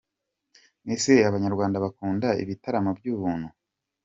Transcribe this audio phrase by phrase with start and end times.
[0.93, 3.47] Ese Abanyarwanda bakunda ibitaramo by’ubuntu?